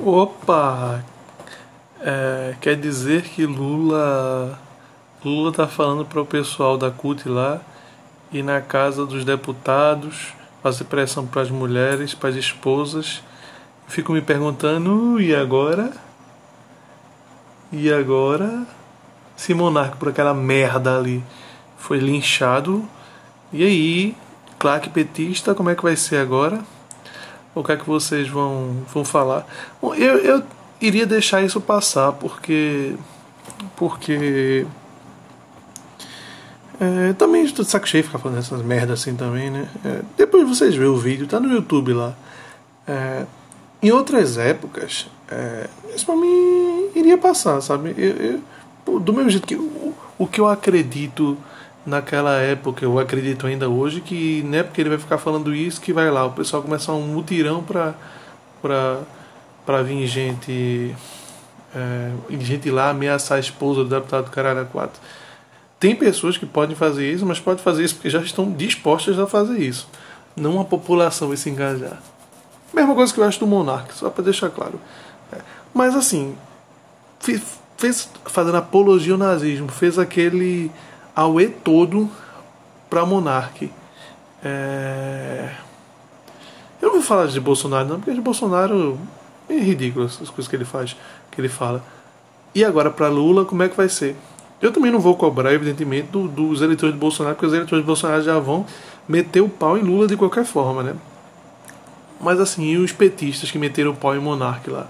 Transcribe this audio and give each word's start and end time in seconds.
Opa! 0.00 1.04
É, 2.00 2.56
quer 2.60 2.76
dizer 2.76 3.22
que 3.22 3.46
Lula 3.46 4.58
Lula 5.24 5.52
tá 5.52 5.68
falando 5.68 6.04
para 6.04 6.20
o 6.20 6.26
pessoal 6.26 6.76
da 6.76 6.90
CUT 6.90 7.28
lá 7.28 7.60
e 8.32 8.42
na 8.42 8.60
casa 8.60 9.06
dos 9.06 9.24
deputados 9.24 10.34
fazer 10.62 10.84
pressão 10.84 11.26
para 11.26 11.42
as 11.42 11.50
mulheres, 11.50 12.14
para 12.14 12.30
as 12.30 12.36
esposas. 12.36 13.22
Fico 13.86 14.12
me 14.12 14.20
perguntando, 14.20 15.20
e 15.20 15.34
agora? 15.34 15.92
E 17.70 17.92
agora? 17.92 18.66
Se 19.36 19.54
Monarca 19.54 19.96
por 19.96 20.08
aquela 20.08 20.34
merda 20.34 20.98
ali 20.98 21.22
foi 21.76 21.98
linchado, 21.98 22.88
e 23.52 23.62
aí, 23.64 24.16
claque 24.58 24.88
petista, 24.88 25.54
como 25.54 25.70
é 25.70 25.74
que 25.74 25.82
vai 25.82 25.96
ser 25.96 26.16
agora? 26.16 26.60
O 27.54 27.62
que 27.62 27.72
é 27.72 27.76
que 27.76 27.86
vocês 27.86 28.28
vão, 28.28 28.84
vão 28.92 29.04
falar? 29.04 29.46
Bom, 29.80 29.94
eu, 29.94 30.18
eu 30.18 30.42
iria 30.80 31.06
deixar 31.06 31.42
isso 31.42 31.60
passar 31.60 32.12
porque. 32.12 32.94
Porque. 33.76 34.66
É, 36.80 37.12
também 37.12 37.44
estou 37.44 37.64
de 37.64 37.70
saco 37.70 37.86
cheio 37.86 38.02
ficar 38.02 38.18
falando 38.18 38.38
essas 38.38 38.62
merdas 38.62 39.00
assim 39.00 39.14
também, 39.14 39.50
né? 39.50 39.68
É, 39.84 40.00
depois 40.16 40.48
vocês 40.48 40.74
vêem 40.74 40.88
o 40.88 40.96
vídeo, 40.96 41.26
tá 41.26 41.38
no 41.38 41.52
YouTube 41.52 41.92
lá. 41.92 42.14
É, 42.88 43.24
em 43.82 43.90
outras 43.92 44.38
épocas, 44.38 45.08
é, 45.30 45.68
isso 45.94 46.06
pra 46.06 46.16
mim 46.16 46.90
iria 46.94 47.18
passar, 47.18 47.60
sabe? 47.60 47.94
Eu, 47.96 48.40
eu, 48.86 49.00
do 49.00 49.12
mesmo 49.12 49.30
jeito 49.30 49.46
que 49.46 49.54
o, 49.54 49.94
o 50.18 50.26
que 50.26 50.40
eu 50.40 50.48
acredito 50.48 51.36
naquela 51.84 52.36
época, 52.36 52.84
eu 52.84 52.98
acredito 52.98 53.46
ainda 53.46 53.68
hoje, 53.68 54.00
que 54.00 54.42
não 54.44 54.58
é 54.58 54.62
porque 54.62 54.80
ele 54.80 54.90
vai 54.90 54.98
ficar 54.98 55.18
falando 55.18 55.54
isso 55.54 55.80
que 55.80 55.92
vai 55.92 56.10
lá, 56.10 56.24
o 56.24 56.32
pessoal 56.32 56.62
começar 56.62 56.92
um 56.92 57.02
mutirão 57.02 57.62
pra, 57.62 57.94
pra, 58.60 59.00
pra 59.66 59.82
vir 59.82 60.06
gente, 60.06 60.94
é, 61.74 62.12
gente 62.40 62.70
lá 62.70 62.90
ameaçar 62.90 63.36
a 63.36 63.40
esposa 63.40 63.82
do 63.82 63.90
deputado 63.90 64.26
do 64.26 64.30
Caralho 64.30 64.66
4. 64.66 65.00
Tem 65.80 65.96
pessoas 65.96 66.38
que 66.38 66.46
podem 66.46 66.76
fazer 66.76 67.10
isso, 67.12 67.26
mas 67.26 67.40
podem 67.40 67.62
fazer 67.62 67.84
isso 67.84 67.96
porque 67.96 68.08
já 68.08 68.20
estão 68.20 68.52
dispostas 68.52 69.18
a 69.18 69.26
fazer 69.26 69.58
isso. 69.58 69.88
Não 70.36 70.60
a 70.60 70.64
população 70.64 71.28
vai 71.28 71.36
se 71.36 71.50
engajar. 71.50 72.00
Mesma 72.72 72.94
coisa 72.94 73.12
que 73.12 73.18
eu 73.18 73.24
acho 73.24 73.40
do 73.40 73.46
Monark, 73.46 73.92
só 73.92 74.08
para 74.08 74.24
deixar 74.24 74.48
claro. 74.48 74.80
É. 75.32 75.38
Mas 75.74 75.94
assim, 75.96 76.36
fez, 77.18 77.42
fez, 77.76 78.08
fazendo 78.26 78.56
apologia 78.56 79.12
ao 79.12 79.18
nazismo, 79.18 79.68
fez 79.68 79.98
aquele 79.98 80.70
Aue 81.14 81.48
todo 81.48 82.10
para 82.88 83.04
Monarque. 83.04 83.70
É... 84.42 85.50
Eu 86.80 86.88
não 86.88 86.94
vou 86.94 87.02
falar 87.02 87.26
de 87.26 87.40
Bolsonaro 87.40 87.88
não, 87.88 87.96
porque 87.96 88.12
de 88.12 88.20
Bolsonaro 88.20 88.98
é 89.48 89.58
ridículo 89.58 90.06
as 90.06 90.16
coisas 90.16 90.48
que 90.48 90.56
ele 90.56 90.64
faz, 90.64 90.96
que 91.30 91.40
ele 91.40 91.48
fala. 91.48 91.82
E 92.54 92.64
agora 92.64 92.90
para 92.90 93.08
Lula, 93.08 93.44
como 93.44 93.62
é 93.62 93.68
que 93.68 93.76
vai 93.76 93.88
ser? 93.88 94.16
Eu 94.60 94.72
também 94.72 94.90
não 94.90 95.00
vou 95.00 95.16
cobrar, 95.16 95.52
evidentemente, 95.52 96.08
do, 96.08 96.28
dos 96.28 96.60
eleitores 96.60 96.94
de 96.94 97.00
Bolsonaro, 97.00 97.34
porque 97.34 97.46
os 97.46 97.52
eleitores 97.52 97.82
de 97.82 97.86
Bolsonaro 97.86 98.22
já 98.22 98.38
vão 98.38 98.66
meter 99.08 99.40
o 99.40 99.48
pau 99.48 99.76
em 99.76 99.82
Lula 99.82 100.06
de 100.06 100.16
qualquer 100.16 100.44
forma, 100.44 100.82
né? 100.82 100.94
Mas 102.20 102.38
assim, 102.38 102.64
e 102.64 102.76
os 102.76 102.92
petistas 102.92 103.50
que 103.50 103.58
meteram 103.58 103.90
o 103.90 103.96
pau 103.96 104.14
em 104.14 104.20
Monarque 104.20 104.70
lá? 104.70 104.86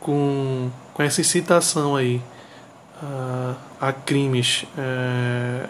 Com, 0.00 0.70
com 0.92 1.02
essa 1.02 1.20
incitação 1.20 1.94
aí 1.94 2.20
a, 3.80 3.88
a 3.88 3.92
crimes. 3.92 4.64
É... 4.78 5.66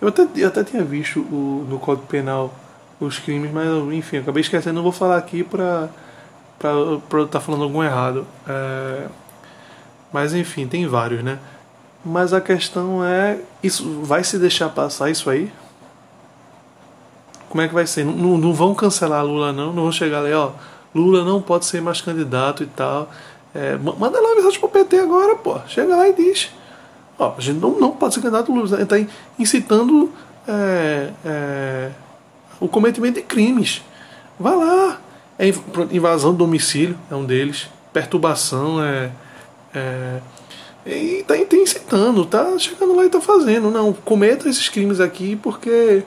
Eu, 0.00 0.08
até, 0.08 0.26
eu 0.36 0.48
até 0.48 0.64
tinha 0.64 0.84
visto 0.84 1.20
o, 1.20 1.66
no 1.68 1.78
Código 1.78 2.06
Penal 2.06 2.54
os 3.00 3.18
crimes, 3.18 3.50
mas 3.52 3.66
enfim, 3.92 4.18
acabei 4.18 4.40
esquecendo, 4.40 4.76
não 4.76 4.82
vou 4.82 4.92
falar 4.92 5.16
aqui 5.16 5.42
para 5.42 5.88
para 6.58 6.72
estar 7.22 7.26
tá 7.26 7.40
falando 7.40 7.64
algum 7.64 7.84
errado. 7.84 8.26
É... 8.48 9.06
Mas 10.12 10.32
enfim, 10.32 10.66
tem 10.66 10.86
vários, 10.86 11.22
né? 11.22 11.38
Mas 12.04 12.32
a 12.32 12.40
questão 12.40 13.04
é, 13.04 13.40
isso 13.62 14.02
vai 14.02 14.24
se 14.24 14.38
deixar 14.38 14.70
passar 14.70 15.10
isso 15.10 15.28
aí? 15.28 15.52
Como 17.48 17.60
é 17.60 17.68
que 17.68 17.74
vai 17.74 17.86
ser? 17.86 18.04
Não, 18.04 18.38
não 18.38 18.54
vão 18.54 18.74
cancelar 18.74 19.24
Lula 19.24 19.52
não, 19.52 19.72
não 19.72 19.82
vão 19.82 19.92
chegar 19.92 20.20
ali, 20.20 20.32
ó, 20.32 20.52
Lula 20.94 21.24
não 21.24 21.42
pode 21.42 21.66
ser 21.66 21.82
mais 21.82 22.00
candidato 22.00 22.62
e 22.62 22.66
tal. 22.66 23.10
É, 23.56 23.78
manda 23.78 24.20
lá 24.20 24.28
uma 24.28 24.34
mensagem 24.36 24.60
pro 24.60 24.68
PT 24.68 24.98
agora, 24.98 25.34
pô. 25.36 25.58
Chega 25.66 25.96
lá 25.96 26.06
e 26.06 26.12
diz. 26.12 26.50
Ó, 27.18 27.34
a 27.38 27.40
gente 27.40 27.58
não, 27.58 27.70
não 27.80 27.92
pode 27.92 28.12
ser 28.12 28.20
candidato 28.20 28.52
Lula. 28.52 28.74
Ele 28.74 28.82
está 28.82 28.96
incitando 29.38 30.12
é, 30.46 31.10
é, 31.24 31.90
o 32.60 32.68
cometimento 32.68 33.14
de 33.14 33.22
crimes. 33.22 33.82
Vá 34.38 34.54
lá. 34.54 35.00
É 35.38 35.48
invasão 35.90 36.32
do 36.32 36.38
domicílio 36.38 36.98
é 37.10 37.14
um 37.14 37.24
deles. 37.24 37.68
Perturbação 37.94 38.82
é. 38.84 39.10
é 39.74 40.20
e 40.84 41.20
está 41.20 41.34
tá 41.34 41.56
incitando, 41.56 42.24
tá 42.24 42.56
chegando 42.58 42.94
lá 42.94 43.04
e 43.06 43.08
tá 43.08 43.20
fazendo. 43.20 43.70
Não, 43.70 43.92
cometa 43.92 44.48
esses 44.48 44.68
crimes 44.68 45.00
aqui 45.00 45.34
porque. 45.34 46.02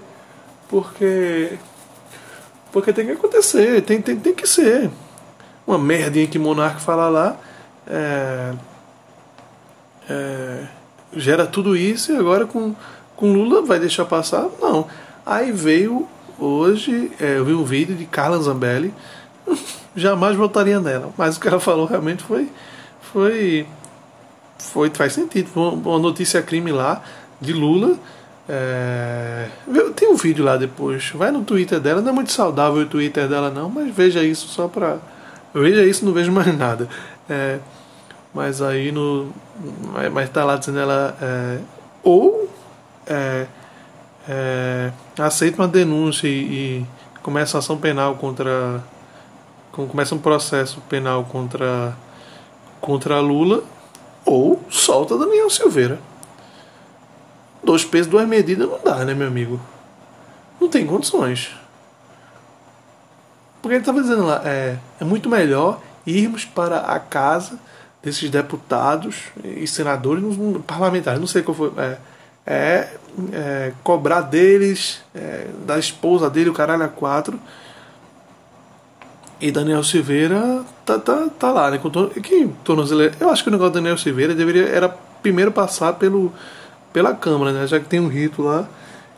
Porque. 0.69 1.57
Porque 2.71 2.93
tem 2.93 3.07
que 3.07 3.13
acontecer, 3.13 3.81
tem, 3.81 3.99
tem, 3.99 4.15
tem 4.15 4.35
que 4.35 4.47
ser 4.47 4.91
uma 5.69 5.78
merdinha 5.78 6.25
que 6.25 6.40
Monarca 6.40 6.80
fala 6.80 7.07
lá. 7.09 7.38
É, 7.85 8.53
é, 10.09 10.63
gera 11.13 11.46
tudo 11.46 11.78
isso 11.78 12.12
e 12.12 12.18
agora 12.18 12.47
com, 12.47 12.75
com 13.16 13.31
Lula 13.31 13.62
vai 13.62 13.80
deixar 13.80 14.06
passar? 14.06 14.47
Não. 14.59 14.88
Aí 15.24 15.52
veio 15.52 16.07
hoje, 16.40 17.12
é, 17.19 17.38
eu 17.38 17.46
vi 17.46 17.53
um 17.53 17.63
vídeo 17.63 17.96
de 17.96 18.06
Carla 18.06 18.40
Zambelli, 18.40 18.91
jamais 19.96 20.35
votaria 20.35 20.80
nela, 20.80 21.12
mas 21.16 21.38
o 21.38 21.40
que 21.40 21.47
ela 21.47 21.59
falou 21.59 21.86
realmente 21.86 22.24
foi. 22.24 22.50
foi, 23.01 23.68
foi 24.57 24.90
faz 24.90 25.13
sentido. 25.13 25.50
Uma 25.56 26.00
notícia 26.00 26.41
crime 26.41 26.72
lá 26.72 27.03
de 27.40 27.53
Lula. 27.53 27.96
É, 28.51 29.47
tem 29.96 30.09
um 30.09 30.16
vídeo 30.16 30.44
lá 30.44 30.57
depois. 30.57 31.12
Vai 31.12 31.30
no 31.30 31.44
Twitter 31.44 31.80
dela. 31.80 32.01
Não 32.01 32.09
é 32.09 32.13
muito 32.13 32.31
saudável 32.31 32.81
o 32.81 32.86
Twitter 32.88 33.28
dela, 33.28 33.51
não, 33.51 33.69
mas 33.69 33.94
veja 33.94 34.24
isso 34.24 34.47
só 34.47 34.68
pra 34.68 34.97
eu 35.53 35.61
vejo 35.61 35.81
isso 35.81 36.05
não 36.05 36.13
vejo 36.13 36.31
mais 36.31 36.47
nada. 36.57 36.87
É, 37.29 37.59
mas 38.33 38.61
aí 38.61 38.91
no. 38.91 39.31
Mas 40.11 40.29
tá 40.29 40.43
lá 40.43 40.55
dizendo 40.55 40.79
ela. 40.79 41.17
É, 41.21 41.59
ou 42.03 42.49
é, 43.07 43.47
é, 44.27 44.91
aceita 45.17 45.61
uma 45.61 45.67
denúncia 45.67 46.27
e, 46.27 46.31
e 46.31 46.85
começa 47.21 47.57
ação 47.57 47.77
penal 47.77 48.15
contra. 48.15 48.83
Começa 49.71 50.13
um 50.13 50.19
processo 50.19 50.81
penal 50.89 51.23
contra, 51.25 51.95
contra 52.81 53.19
Lula, 53.19 53.63
ou 54.25 54.61
solta 54.69 55.17
Daniel 55.17 55.49
Silveira. 55.49 55.99
Dois 57.63 57.85
pesos, 57.85 58.07
duas 58.07 58.27
medidas 58.27 58.67
não 58.67 58.79
dá, 58.83 59.05
né, 59.05 59.13
meu 59.13 59.27
amigo? 59.27 59.59
Não 60.59 60.67
tem 60.67 60.85
condições. 60.85 61.51
Porque 63.61 63.75
ele 63.75 63.81
estava 63.81 64.01
dizendo 64.01 64.25
lá, 64.25 64.41
é, 64.45 64.77
é 64.99 65.03
muito 65.03 65.29
melhor 65.29 65.81
irmos 66.05 66.45
para 66.45 66.79
a 66.79 66.99
casa 66.99 67.59
desses 68.01 68.29
deputados 68.29 69.25
e 69.43 69.67
senadores, 69.67 70.23
parlamentares, 70.65 71.19
não 71.19 71.27
sei 71.27 71.41
qual 71.41 71.55
foi. 71.55 71.71
É, 71.77 71.97
é, 72.45 72.87
é 73.33 73.73
cobrar 73.83 74.21
deles, 74.21 75.01
é, 75.13 75.47
da 75.65 75.77
esposa 75.77 76.29
dele, 76.29 76.49
o 76.49 76.53
caralho 76.53 76.83
a 76.83 76.87
quatro. 76.87 77.39
E 79.41 79.51
Daniel 79.51 79.83
Silveira 79.83 80.63
tá, 80.85 80.97
tá, 80.99 81.27
tá 81.37 81.51
lá, 81.51 81.71
né? 81.71 81.77
Com 81.77 81.89
to, 81.89 82.09
que 82.21 82.49
tornozeleira. 82.63 83.13
Eu 83.19 83.29
acho 83.29 83.43
que 83.43 83.49
o 83.49 83.51
negócio 83.51 83.71
do 83.71 83.75
Daniel 83.75 83.97
Silveira 83.97 84.35
deveria 84.35 84.67
era 84.67 84.89
primeiro 85.21 85.51
passar 85.51 85.93
pelo, 85.93 86.33
pela 86.91 87.13
Câmara, 87.13 87.53
né? 87.53 87.67
Já 87.67 87.79
que 87.79 87.85
tem 87.85 87.99
um 87.99 88.07
rito 88.07 88.41
lá. 88.41 88.67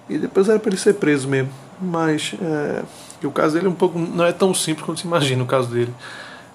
E 0.07 0.17
depois 0.17 0.47
era 0.47 0.59
para 0.59 0.69
ele 0.69 0.77
ser 0.77 0.95
preso 0.95 1.27
mesmo. 1.27 1.51
Mas. 1.81 2.35
É, 2.41 2.83
o 3.25 3.31
caso 3.31 3.53
dele 3.53 3.67
é 3.67 3.69
um 3.69 3.75
pouco 3.75 3.99
não 3.99 4.25
é 4.25 4.31
tão 4.31 4.53
simples 4.53 4.85
quanto 4.85 4.99
se 4.99 5.07
imagina 5.07 5.43
o 5.43 5.45
caso 5.45 5.69
dele. 5.69 5.93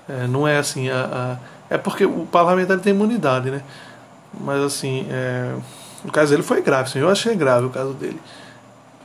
É, 0.08 0.26
não 0.26 0.46
é 0.46 0.58
assim 0.58 0.88
a, 0.88 1.38
a, 1.70 1.74
é 1.74 1.78
porque 1.78 2.04
o 2.04 2.26
parlamentar 2.26 2.78
tem 2.80 2.92
imunidade, 2.92 3.50
né? 3.50 3.62
Mas 4.40 4.60
assim, 4.62 5.06
é, 5.10 5.54
o 6.04 6.10
caso 6.10 6.30
dele 6.30 6.42
foi 6.42 6.60
grave, 6.62 6.88
assim, 6.88 6.98
eu 6.98 7.08
achei 7.08 7.34
grave 7.34 7.66
o 7.66 7.70
caso 7.70 7.92
dele. 7.94 8.20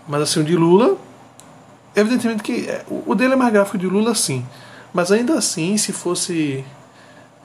Mas 0.07 0.21
assim, 0.21 0.41
o 0.41 0.43
de 0.43 0.55
Lula, 0.55 0.97
evidentemente 1.95 2.43
que 2.43 2.67
é, 2.67 2.83
o 2.89 3.15
dele 3.15 3.33
é 3.33 3.35
mais 3.35 3.53
grave 3.53 3.69
que 3.69 3.75
o 3.77 3.79
de 3.79 3.87
Lula, 3.87 4.13
sim. 4.15 4.45
Mas 4.93 5.11
ainda 5.11 5.35
assim, 5.35 5.77
se 5.77 5.93
fosse 5.93 6.65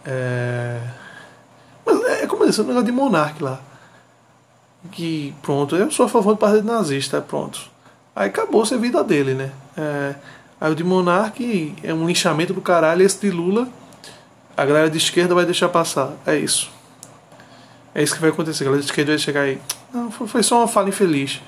é, 0.05 0.81
mas 1.85 2.03
é 2.05 2.27
como 2.27 2.43
eu 2.43 2.49
disse, 2.49 2.61
o 2.61 2.65
negócio 2.65 2.87
de 2.87 2.93
monarca 2.93 3.45
lá. 3.45 3.61
Que 4.91 5.35
pronto, 5.43 5.77
eu 5.77 5.91
sou 5.91 6.07
a 6.07 6.09
favor 6.09 6.35
do 6.35 6.39
partido 6.39 6.65
nazista, 6.67 7.21
pronto. 7.21 7.76
Aí 8.17 8.29
acabou-se 8.29 8.73
a 8.73 8.79
vida 8.79 9.05
dele, 9.05 9.35
né? 9.35 9.51
É, 9.77 10.15
aí 10.59 10.73
o 10.73 10.75
de 10.75 10.83
Monark 10.83 11.75
é 11.83 11.93
um 11.93 12.07
linchamento 12.07 12.55
do 12.55 12.63
caralho, 12.63 13.03
esse 13.03 13.21
de 13.21 13.31
Lula, 13.31 13.69
a 14.57 14.65
galera 14.65 14.89
de 14.89 14.97
esquerda 14.97 15.35
vai 15.35 15.45
deixar 15.45 15.69
passar. 15.69 16.13
É 16.27 16.35
isso. 16.35 16.71
É 17.95 18.03
isso 18.03 18.15
que 18.15 18.21
vai 18.23 18.31
acontecer. 18.31 18.65
A 18.65 18.67
galera 18.67 18.81
de 18.81 18.89
esquerda 18.89 19.13
vai 19.13 19.19
chegar 19.19 19.43
aí. 19.43 19.61
Não, 19.93 20.11
foi 20.11 20.43
só 20.43 20.61
uma 20.61 20.69
fala 20.69 20.89
infeliz. 20.89 21.43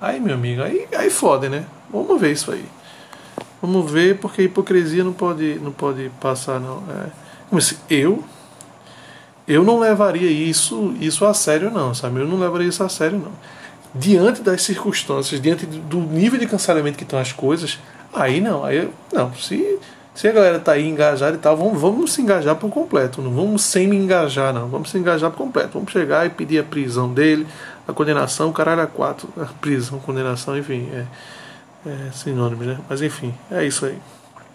Aí, 0.00 0.20
meu 0.20 0.34
amigo, 0.34 0.62
aí, 0.62 0.86
aí 0.96 1.10
foda, 1.10 1.48
né? 1.48 1.64
Vamos 1.90 2.20
ver 2.20 2.32
isso 2.32 2.52
aí. 2.52 2.64
Vamos 3.60 3.90
ver, 3.90 4.18
porque 4.18 4.42
a 4.42 4.44
hipocrisia 4.44 5.02
não 5.02 5.12
pode, 5.12 5.58
não 5.60 5.72
pode 5.72 6.08
passar, 6.20 6.60
não. 6.60 6.84
É, 6.88 7.10
mas 7.50 7.76
eu, 7.90 8.22
eu 9.46 9.64
não 9.64 9.80
levaria 9.80 10.30
isso, 10.30 10.94
isso 11.00 11.24
a 11.24 11.34
sério, 11.34 11.68
não, 11.70 11.92
sabe? 11.92 12.20
Eu 12.20 12.28
não 12.28 12.38
levaria 12.38 12.68
isso 12.68 12.82
a 12.84 12.88
sério, 12.88 13.18
não. 13.18 13.32
Diante 13.94 14.40
das 14.40 14.62
circunstâncias, 14.62 15.40
diante 15.40 15.66
do 15.66 16.00
nível 16.00 16.38
de 16.38 16.46
cancelamento 16.46 16.96
que 16.96 17.04
estão 17.04 17.18
as 17.18 17.32
coisas, 17.32 17.78
aí 18.12 18.40
não, 18.40 18.64
aí 18.64 18.88
não. 19.12 19.34
Se, 19.34 19.78
se 20.14 20.28
a 20.28 20.32
galera 20.32 20.58
tá 20.58 20.72
aí 20.72 20.88
engajada 20.88 21.36
e 21.36 21.38
tal, 21.38 21.56
vamos, 21.56 21.80
vamos 21.80 22.12
se 22.12 22.22
engajar 22.22 22.56
por 22.56 22.70
completo. 22.70 23.20
Não 23.20 23.32
vamos 23.32 23.62
sem 23.62 23.86
me 23.86 23.96
engajar, 23.96 24.52
não. 24.52 24.68
Vamos 24.68 24.90
se 24.90 24.96
engajar 24.96 25.30
por 25.30 25.38
completo. 25.38 25.70
Vamos 25.74 25.92
chegar 25.92 26.24
e 26.24 26.30
pedir 26.30 26.58
a 26.58 26.64
prisão 26.64 27.12
dele, 27.12 27.46
a 27.86 27.92
condenação, 27.92 28.48
o 28.48 28.52
caralho 28.52 28.80
a 28.82 28.86
quatro. 28.86 29.28
A 29.36 29.44
prisão, 29.44 29.98
condenação, 29.98 30.56
enfim. 30.56 30.88
É, 30.92 31.04
é 31.86 32.10
sinônimo, 32.12 32.64
né? 32.64 32.78
Mas 32.88 33.02
enfim, 33.02 33.34
é 33.50 33.66
isso 33.66 33.84
aí. 33.84 33.98